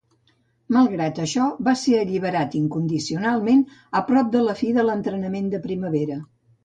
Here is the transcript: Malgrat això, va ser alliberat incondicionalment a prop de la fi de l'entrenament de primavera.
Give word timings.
Malgrat 0.75 1.19
això, 1.23 1.49
va 1.67 1.75
ser 1.81 1.93
alliberat 2.05 2.57
incondicionalment 2.61 3.61
a 4.01 4.01
prop 4.11 4.33
de 4.37 4.43
la 4.47 4.57
fi 4.63 4.73
de 4.79 4.87
l'entrenament 4.89 5.53
de 5.53 5.61
primavera. 5.67 6.19